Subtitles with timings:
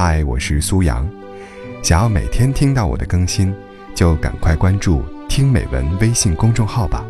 [0.00, 1.04] 嗨，我是苏阳。
[1.82, 3.52] 想要每天听到我的更新，
[3.96, 7.04] 就赶快关注“听美文”微信公众号吧。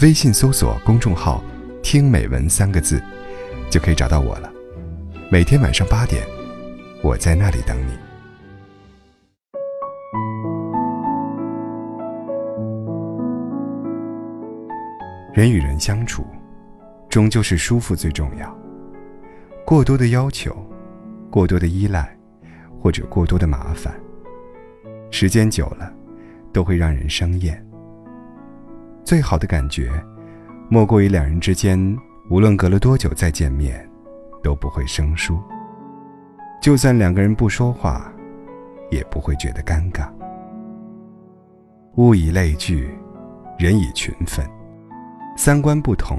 [0.00, 1.44] 微信搜索公众号
[1.84, 2.98] “听美文”三个字，
[3.68, 4.50] 就可以找到我了。
[5.30, 6.26] 每天晚上八点，
[7.02, 7.92] 我在那里等你。
[15.34, 16.26] 人与人相处，
[17.10, 18.58] 终究是舒服最重要。
[19.66, 20.56] 过多的要求，
[21.30, 22.16] 过多的依赖，
[22.80, 23.94] 或者过多的麻烦，
[25.10, 25.92] 时间久了，
[26.52, 27.64] 都会让人生厌。
[29.04, 29.90] 最好的感觉，
[30.68, 31.78] 莫过于两人之间，
[32.30, 33.88] 无论隔了多久再见面，
[34.42, 35.38] 都不会生疏。
[36.60, 38.12] 就算两个人不说话，
[38.90, 40.10] 也不会觉得尴尬。
[41.96, 42.90] 物以类聚，
[43.58, 44.44] 人以群分。
[45.36, 46.18] 三观不同，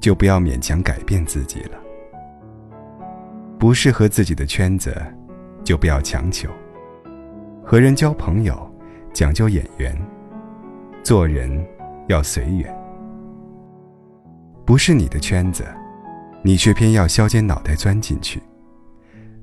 [0.00, 1.81] 就不要勉强改变自己了。
[3.62, 4.92] 不适合自己的圈子，
[5.62, 6.50] 就不要强求。
[7.62, 8.68] 和人交朋友，
[9.12, 9.94] 讲究眼缘；
[11.04, 11.64] 做人
[12.08, 12.76] 要随缘。
[14.64, 15.64] 不是你的圈子，
[16.42, 18.42] 你却偏要削尖脑袋钻进去，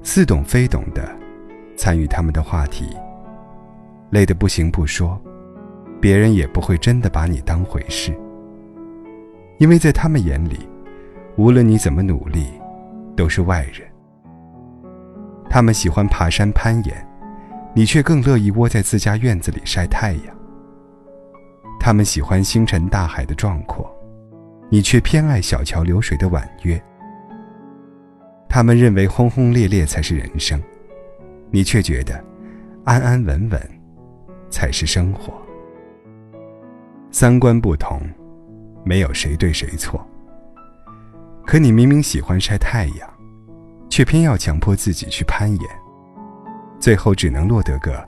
[0.03, 1.09] 似懂非懂的
[1.78, 2.89] 参与他们的话题，
[4.09, 5.17] 累得不行不说，
[6.02, 8.14] 别人也不会真的把你当回事。
[9.59, 10.67] 因为在他们眼里，
[11.38, 12.48] 无论你怎么努力，
[13.16, 13.89] 都是外人。
[15.50, 17.08] 他们喜欢爬山攀岩，
[17.73, 20.36] 你却更乐意窝在自家院子里晒太阳。
[21.80, 23.89] 他们喜欢星辰大海的壮阔，
[24.70, 26.81] 你却偏爱小桥流水的婉约。
[28.47, 30.61] 他们认为轰轰烈烈才是人生，
[31.52, 32.23] 你却觉得
[32.83, 33.61] 安安稳稳
[34.50, 35.33] 才是生活。
[37.11, 38.02] 三观不同。
[38.86, 40.03] 没有谁对谁错。
[41.45, 43.09] 可你明明喜欢晒太阳，
[44.00, 45.69] 却偏要强迫自己去攀岩，
[46.80, 48.08] 最后只能落得个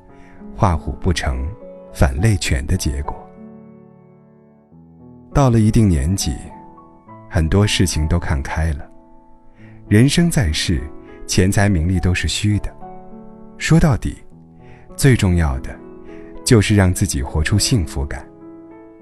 [0.55, 1.45] 画虎不成
[1.91, 3.13] 反类犬的结果。
[5.33, 6.33] 到了一定年纪，
[7.29, 8.89] 很多事情都看开了。
[9.89, 10.81] 人生在世，
[11.27, 12.73] 钱财名利都是虚的。
[13.57, 14.15] 说到底，
[14.95, 15.77] 最重要的，
[16.45, 18.25] 就是让自己活出幸福感，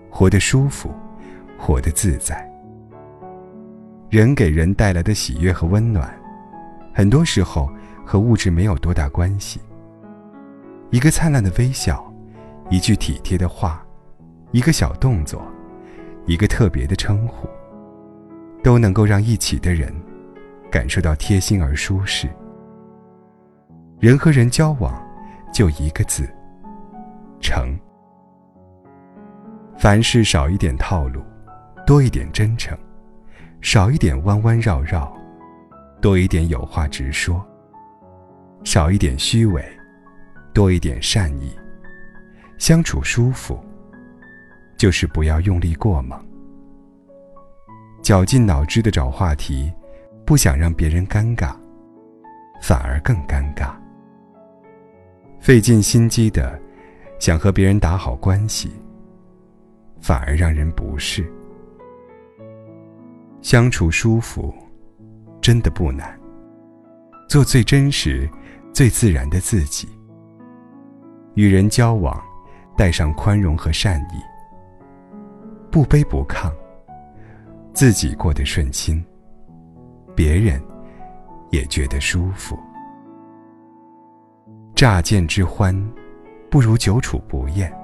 [0.09, 0.91] 活得舒服。
[1.55, 2.51] 活得自在。
[4.09, 6.18] 人给人带来的喜悦和温暖，
[6.99, 7.71] 很多时候
[8.05, 9.61] 和物质没有多大关系。
[10.89, 12.13] 一个灿烂的微笑，
[12.69, 13.81] 一句体贴的话，
[14.51, 15.41] 一个小动作，
[16.25, 17.47] 一个特别的称呼，
[18.61, 19.95] 都能够让一起的人
[20.69, 22.27] 感受到贴心而舒适。
[24.01, 24.93] 人和人交往，
[25.53, 26.29] 就一个字：
[27.39, 27.79] 诚。
[29.77, 31.23] 凡事少一点套路。
[31.87, 32.77] 多一点真诚，
[33.61, 35.09] 少一点弯弯绕绕；
[36.01, 37.45] 多一点有话直说，
[38.63, 39.63] 少一点虚伪，
[40.53, 41.53] 多一点善意。
[42.57, 43.59] 相处舒服，
[44.77, 46.19] 就是不要用力过猛。
[48.01, 49.71] 绞尽脑汁的找话题，
[50.25, 51.53] 不想让别人尴尬，
[52.61, 53.73] 反而更尴尬。
[55.39, 56.59] 费尽心机的
[57.19, 58.71] 想和别人打好关系，
[60.01, 61.29] 反而让人不适。
[63.41, 64.53] 相处舒服，
[65.49, 66.15] 真的不难。
[67.27, 68.29] 做最真实、
[68.71, 69.89] 最自然的自己。
[71.33, 72.21] 与人交往，
[72.77, 74.21] 带上宽容和善意，
[75.71, 76.53] 不卑不亢，
[77.73, 79.03] 自己过得顺心，
[80.15, 80.61] 别人
[81.49, 82.55] 也觉得舒服。
[84.75, 85.75] 乍见之欢，
[86.51, 87.75] 不如久处不厌。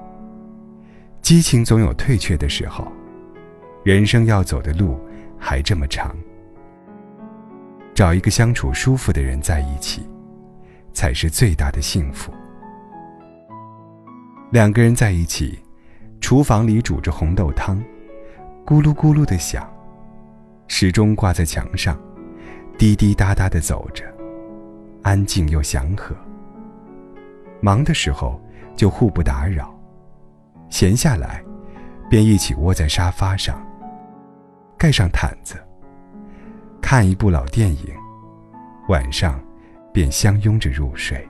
[1.20, 2.86] 激情总有退却的时候，
[3.82, 4.96] 人生要走的路。
[5.36, 6.16] 还这么长，
[7.96, 10.06] 找一个相处舒服的人在一起，
[10.92, 12.30] 才是最大的幸福。
[14.50, 15.58] 两个人在一起，
[16.20, 17.82] 厨房里煮着红豆汤，
[18.66, 19.66] 咕噜咕噜的响，
[20.68, 21.98] 时钟挂在墙上，
[22.76, 24.04] 滴滴答答的走着，
[25.02, 26.14] 安静又祥和。
[27.62, 28.38] 忙的时候
[28.76, 29.74] 就互不打扰，
[30.68, 31.42] 闲下来，
[32.10, 33.58] 便一起窝在沙发上。
[34.76, 35.56] 盖上毯子，
[36.88, 37.92] 看一部老电影，
[38.86, 39.42] 晚上
[39.92, 41.28] 便相拥着入睡。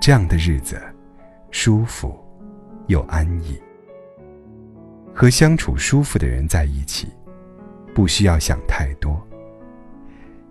[0.00, 0.82] 这样的日子，
[1.52, 2.18] 舒服
[2.88, 3.56] 又安逸。
[5.14, 7.06] 和相处舒服的人在一起，
[7.94, 9.24] 不需要想太多，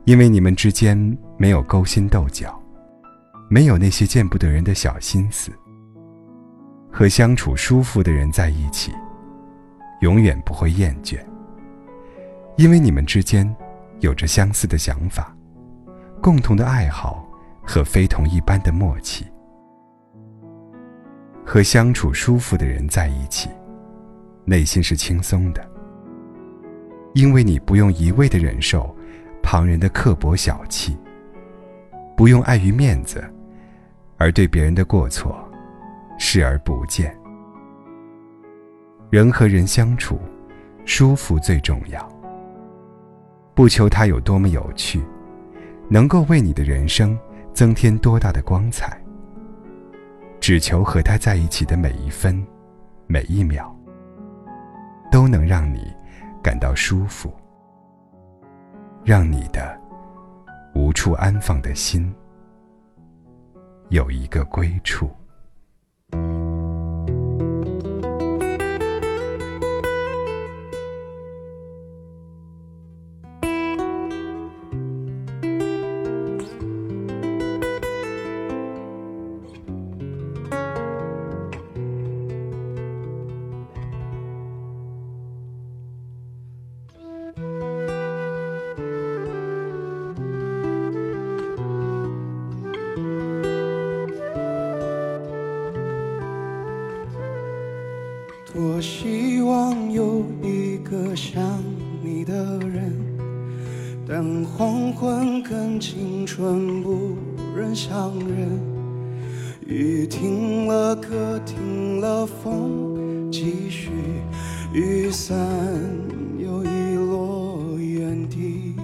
[0.06, 0.98] 因为你们之间
[1.36, 2.58] 没有勾心斗角，
[3.50, 5.52] 没有那些见不得人的小心思。
[6.90, 8.94] 和相处舒服的人在一起。
[10.00, 11.18] 永远不会厌倦，
[12.56, 13.54] 因为你们之间
[14.00, 15.36] 有着相似的想法，
[16.22, 17.28] 共同的爱好
[17.64, 19.26] 和非同一般的默契。
[21.46, 23.50] 和相处舒服的人在一起，
[24.46, 25.68] 内心是轻松的，
[27.14, 28.96] 因为你不用一味的忍受
[29.42, 30.98] 旁人的刻薄小气，
[32.16, 33.24] 不用碍于面子
[34.18, 35.36] 而对别人的过错
[36.20, 37.18] 视而不见。
[39.10, 40.20] 人和人相处，
[40.86, 42.13] 舒服最重要。
[43.56, 45.02] 不求他有多么有趣，
[45.90, 47.18] 能够为你的人生
[47.54, 49.00] 增添多大的光彩。
[50.40, 52.46] 只求和他在一起的每一分、
[53.08, 53.74] 每一秒，
[55.12, 55.86] 都能让你
[56.42, 57.32] 感到舒服，
[59.04, 59.80] 让你的
[60.76, 62.14] 无处安放的心
[63.90, 65.10] 有一个归处。
[98.84, 101.42] 希望有一个像
[102.04, 102.94] 你的人，
[104.06, 107.16] 但黄昏跟青春不
[107.56, 108.60] 忍相认。
[109.66, 113.90] 雨停了，歌停了，风继续，
[114.74, 115.38] 雨伞
[116.38, 118.76] 又遗落原地。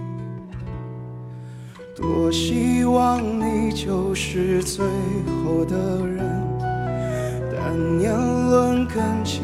[1.93, 4.85] 多希望你就是最
[5.43, 6.39] 后的人。
[7.51, 9.43] 但年轮跟青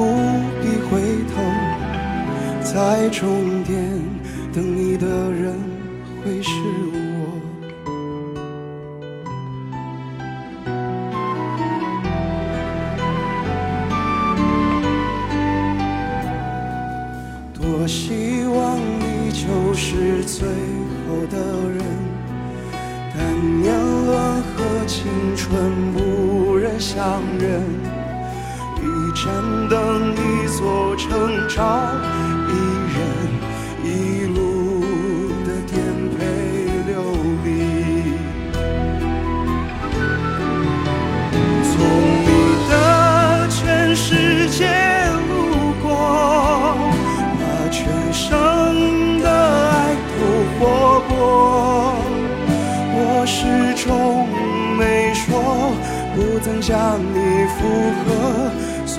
[0.00, 0.06] 不
[0.62, 0.96] 必回
[1.28, 1.34] 头，
[2.62, 3.76] 在终点
[4.50, 5.54] 等你的人
[6.24, 6.50] 会是
[6.89, 6.89] 我。
[29.68, 31.08] 等，一座城，
[31.48, 31.58] 照
[32.48, 32.50] 一
[32.94, 32.98] 人，
[33.84, 33.86] 一
[34.26, 34.38] 路
[35.46, 35.78] 的颠
[36.16, 36.18] 沛
[36.86, 36.92] 流
[37.44, 37.48] 离。
[41.62, 41.72] 从
[42.24, 42.28] 你
[42.68, 42.72] 的
[43.48, 44.58] 全世界
[45.28, 45.30] 路
[45.82, 45.86] 过，
[47.38, 47.78] 把全
[48.12, 48.28] 生
[49.20, 50.20] 的爱都
[50.58, 50.58] 活
[51.08, 51.10] 过。
[52.92, 53.38] 我始
[53.84, 53.86] 终
[54.76, 55.28] 没说，
[56.14, 57.58] 不曾将你附
[58.04, 58.49] 和。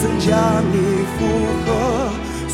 [0.00, 0.32] 曾将
[0.72, 0.76] 你
[1.18, 1.18] 附
[1.66, 1.68] 和，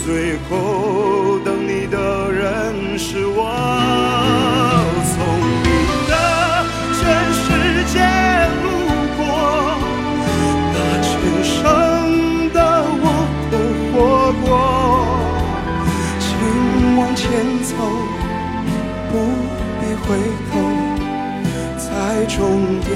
[0.04, 1.96] 最后等你的
[2.32, 3.38] 人是我。
[5.06, 5.14] 从
[5.62, 5.68] 你
[6.10, 6.12] 的
[6.98, 6.98] 全
[7.32, 7.44] 世
[7.92, 7.94] 界
[8.64, 8.66] 路
[9.16, 9.18] 过，
[10.74, 10.76] 把
[11.06, 11.08] 全
[11.44, 11.54] 生
[12.52, 12.58] 的
[12.98, 13.06] 我
[13.52, 13.54] 都
[13.92, 13.94] 活
[14.42, 14.44] 过。
[16.18, 16.26] 请
[16.98, 17.22] 往前
[17.62, 17.70] 走，
[19.12, 19.14] 不
[19.78, 20.04] 必回
[20.50, 20.52] 头，
[21.78, 21.86] 在
[22.26, 22.36] 终
[22.80, 22.90] 点